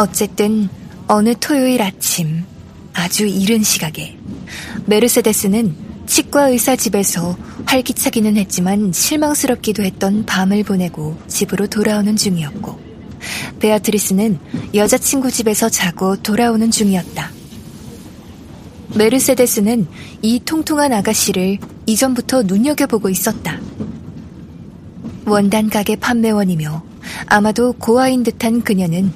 [0.00, 0.70] 어쨌든
[1.08, 2.42] 어느 토요일 아침
[2.94, 4.16] 아주 이른 시각에
[4.86, 5.76] 메르세데스는
[6.06, 12.80] 치과 의사 집에서 활기차기는 했지만 실망스럽기도 했던 밤을 보내고 집으로 돌아오는 중이었고
[13.60, 14.38] 베아트리스는
[14.72, 17.30] 여자친구 집에서 자고 돌아오는 중이었다.
[18.94, 19.86] 메르세데스는
[20.22, 23.60] 이 통통한 아가씨를 이전부터 눈여겨보고 있었다.
[25.26, 26.82] 원단 가게 판매원이며
[27.26, 29.12] 아마도 고아인 듯한 그녀는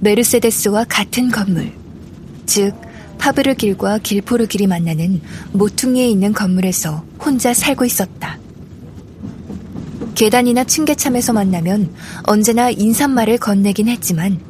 [0.00, 1.72] 메르세데스와 같은 건물,
[2.46, 2.74] 즉
[3.18, 5.20] 파브르 길과 길포르 길이 만나는
[5.52, 8.38] 모퉁이에 있는 건물에서 혼자 살고 있었다.
[10.14, 14.40] 계단이나 층계참에서 만나면 언제나 인사말을 건네긴 했지만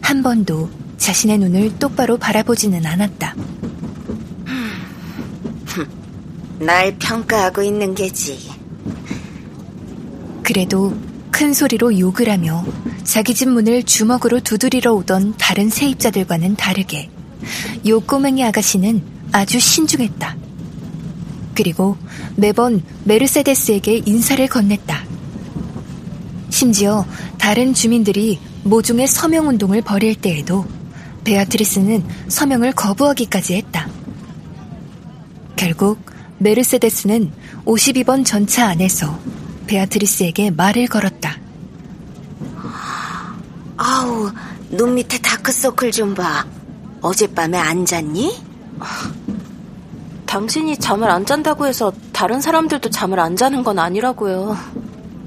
[0.00, 3.34] 한 번도 자신의 눈을 똑바로 바라보지는 않았다.
[6.60, 8.50] 날 평가하고 있는 게지.
[10.42, 10.96] 그래도
[11.30, 12.64] 큰 소리로 욕을 하며
[13.18, 17.10] 자기 집 문을 주먹으로 두드리러 오던 다른 세입자들과는 다르게
[17.88, 20.36] 요 꼬맹이 아가씨는 아주 신중했다.
[21.52, 21.96] 그리고
[22.36, 25.02] 매번 메르세데스에게 인사를 건넸다.
[26.50, 27.04] 심지어
[27.38, 30.64] 다른 주민들이 모종의 서명 운동을 벌일 때에도
[31.24, 33.88] 베아트리스는 서명을 거부하기까지 했다.
[35.56, 35.98] 결국
[36.38, 37.32] 메르세데스는
[37.64, 39.18] 52번 전차 안에서
[39.66, 41.47] 베아트리스에게 말을 걸었다.
[43.98, 44.30] 아우,
[44.70, 46.46] 눈 밑에 다크서클 좀 봐.
[47.00, 48.40] 어젯밤에 안 잤니?
[50.24, 54.56] 당신이 잠을 안 잔다고 해서 다른 사람들도 잠을 안 자는 건 아니라고요.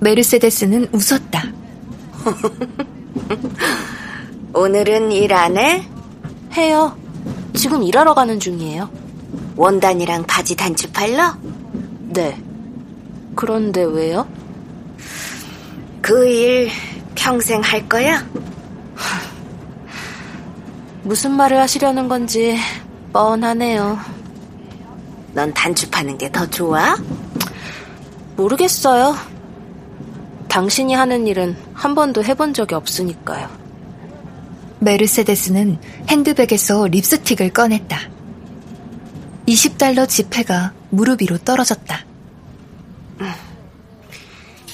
[0.00, 1.44] 메르세데스는 웃었다.
[4.54, 5.84] 오늘은 일 안 해?
[6.52, 6.96] 해요.
[7.54, 8.88] 지금 일하러 가는 중이에요.
[9.56, 11.34] 원단이랑 바지 단추 팔러?
[12.12, 12.40] 네.
[13.34, 14.28] 그런데 왜요?
[16.02, 16.70] 그 일
[17.14, 18.26] 평생 할 거야?
[21.10, 22.56] 무슨 말을 하시려는 건지
[23.12, 23.98] 뻔하네요.
[25.32, 26.96] 넌 단추 파는 게 더 좋아?
[28.36, 29.16] 모르겠어요.
[30.46, 33.50] 당신이 하는 일은 한 번도 해본 적이 없으니까요.
[34.78, 37.98] 메르세데스는 핸드백에서 립스틱을 꺼냈다.
[39.48, 42.04] 20달러 지폐가 무릎 위로 떨어졌다.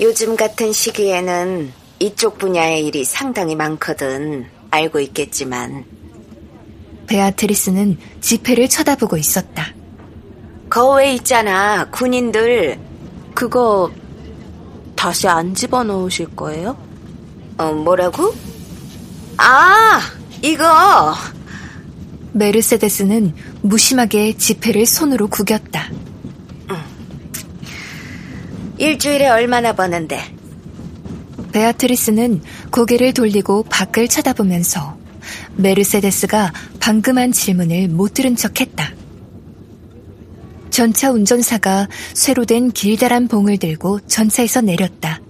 [0.00, 4.46] 요즘 같은 시기에는 이쪽 분야의 일이 상당히 많거든.
[4.70, 5.84] 알고 있겠지만.
[7.10, 9.74] 베아트리스는 지폐를 쳐다보고 있었다.
[10.70, 12.78] 거외 있잖아, 군인들.
[13.34, 13.90] 그거
[14.94, 16.76] 다시 안 집어넣으실 거예요?
[17.58, 18.32] 어, 뭐라고?
[19.38, 20.00] 아,
[20.40, 21.16] 이거.
[22.32, 25.90] 메르세데스는 무심하게 지폐를 손으로 구겼다.
[28.78, 30.36] 일주일에 얼마나 버는데?
[31.50, 34.99] 베아트리스는 고개를 돌리고 밖을 쳐다보면서
[35.56, 38.92] 메르세데스가 방금 한 질문을 못 들은 척 했다.
[40.70, 45.20] 전차 운전사가 쇠로 된 길다란 봉을 들고 전차에서 내렸다.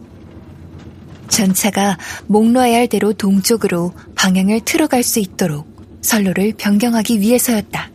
[1.28, 1.96] 전차가
[2.26, 5.66] 목 놓아야 할 대로 동쪽으로 방향을 틀어갈 수 있도록
[6.02, 7.90] 선로를 변경하기 위해서였다.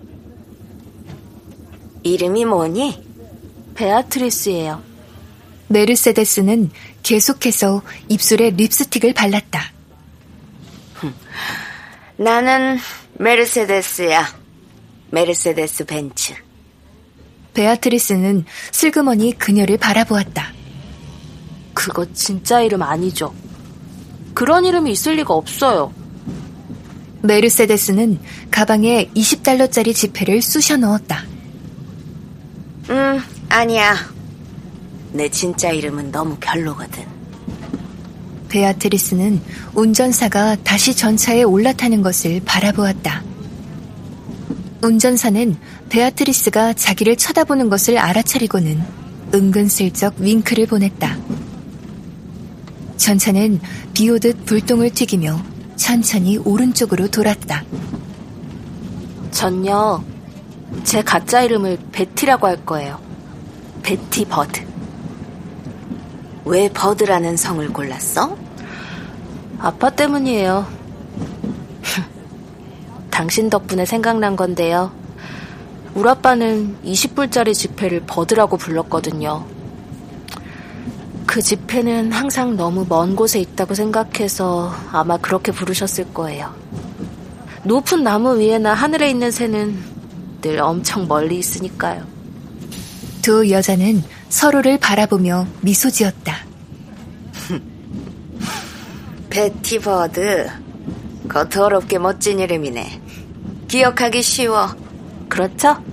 [2.04, 3.04] 이름이 뭐니?
[3.76, 4.82] 베아트리스예요.
[5.68, 6.70] 메르세데스는
[7.04, 9.72] 계속해서 입술에 립스틱을 발랐다.
[12.18, 12.78] 나는
[13.14, 14.26] 메르세데스야.
[15.12, 16.34] 메르세데스 벤츠.
[17.54, 20.54] 베아트리스는 슬그머니 그녀를 바라보았다.
[21.74, 23.34] 그거 진짜 이름 아니죠?
[24.34, 25.94] 그런 이름이 있을 리가 없어요.
[27.22, 28.20] 메르세데스는
[28.52, 31.24] 가방에 20달러짜리 지폐를 쑤셔 넣었다.
[32.90, 33.96] 음, 아니야.
[35.12, 37.15] 내 진짜 이름은 너무 별로거든.
[38.56, 39.42] 베아트리스는
[39.74, 43.22] 운전사가 다시 전차에 올라타는 것을 바라보았다.
[44.82, 45.58] 운전사는
[45.90, 48.82] 베아트리스가 자기를 쳐다보는 것을 알아차리고는
[49.34, 51.18] 은근슬쩍 윙크를 보냈다.
[52.96, 53.60] 전차는
[53.94, 55.38] 비 오듯 불똥을 튀기며
[55.76, 57.66] 천천히 오른쪽으로 돌았다.
[59.32, 60.02] 전요,
[60.86, 63.02] 제 가짜 이름을 베티라고 할 거예요.
[63.84, 64.66] 베티 버드.
[66.46, 68.45] 왜 버드라는 성을 골랐어?
[69.66, 70.68] 아빠 때문이에요.
[73.10, 74.92] 당신 덕분에 생각난 건데요.
[75.96, 79.44] 우리 아빠는 20불짜리 지폐를 bird라고 불렀거든요.
[81.26, 86.54] 그 지폐는 항상 너무 먼 곳에 있다고 생각해서 아마 그렇게 부르셨을 거예요.
[87.64, 89.84] 높은 나무 위에나 하늘에 있는 새는
[90.42, 92.04] 늘 엄청 멀리 있으니까요.
[93.24, 96.45] 두 여자는 서로를 바라보며 미소 지었다.
[99.36, 100.48] 베티 버드.
[101.28, 103.02] 거 더럽게 멋진 이름이네.
[103.68, 104.74] 기억하기 쉬워.
[105.28, 105.84] 그렇죠?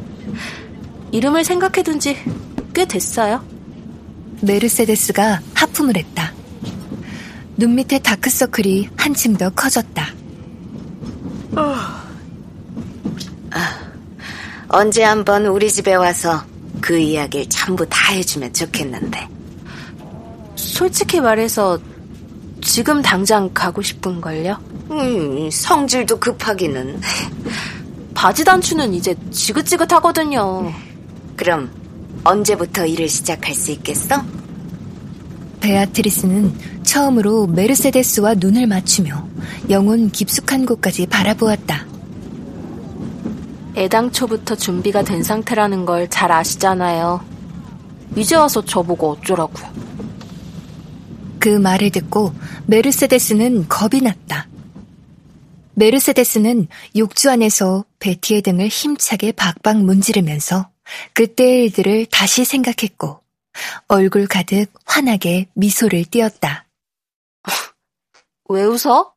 [1.11, 2.17] 이름을 생각해둔 지
[2.73, 3.45] 꽤 됐어요.
[4.43, 6.33] 메르세데스가 하품을 했다.
[7.57, 10.07] 눈 밑에 다크서클이 한층 더 커졌다.
[11.57, 12.05] 아,
[14.69, 16.45] 언제 한번 우리 집에 와서
[16.81, 19.29] 그 이야기를 전부 다 해주면 좋겠는데.
[20.55, 21.79] 솔직히 말해서
[22.63, 24.57] 지금 당장 가고 싶은걸요?
[24.91, 27.01] 음, 성질도 급하기는.
[28.15, 30.73] 바지 단추는 이제 지긋지긋하거든요.
[31.37, 31.71] 그럼
[32.25, 34.23] 언제부터 일을 시작할 수 있겠어?
[35.61, 36.53] 베아트리스는
[36.85, 39.27] 처음으로 메르세데스와 눈을 맞추며
[39.71, 41.87] 영혼 깊숙한 곳까지 바라보았다.
[43.77, 47.21] 애당초부터 준비가 된 상태라는 걸 잘 아시잖아요.
[48.17, 49.67] 이제 와서 저보고 어쩌라고요.
[51.43, 52.33] 그 말을 듣고
[52.69, 54.49] 메르세데스는 겁이 났다.
[55.75, 60.71] 메르세데스는 욕조 안에서 베티의 등을 힘차게 박박 문지르면서
[61.15, 63.21] 그때의 일들을 다시 생각했고
[63.89, 66.69] 얼굴 가득 환하게 미소를 띄었다.
[68.49, 69.13] 왜 웃어?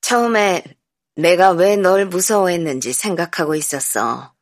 [0.00, 0.64] 처음에
[1.14, 4.34] 내가 왜 널 무서워했는지 생각하고 있었어.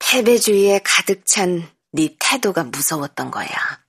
[0.00, 3.83] 패배주의에 가득 찬 네 태도가 무서웠던 거야.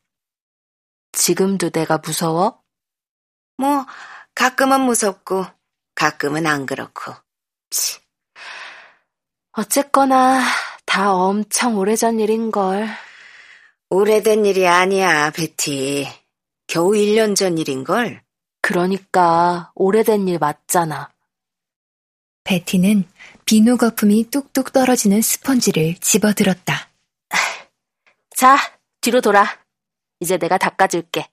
[1.15, 2.61] 지금도 내가 무서워?
[3.57, 3.85] 뭐
[4.35, 5.45] 가끔은 무섭고
[5.95, 7.13] 가끔은 안 그렇고.
[7.69, 7.99] 치.
[9.53, 10.41] 어쨌거나
[10.85, 12.87] 다 엄청 오래전 일인걸.
[13.89, 16.07] 오래된 일이 아니야, 베티.
[16.67, 18.21] 겨우 1년 전 일인걸.
[18.61, 21.11] 그러니까 오래된 일 맞잖아.
[22.43, 23.07] 베티는
[23.45, 26.89] 비누 거품이 뚝뚝 떨어지는 스펀지를 집어들었다.
[28.35, 28.57] 자,
[29.01, 29.64] 뒤로 돌아.
[30.19, 31.23] 이제 내가 닦아줄게.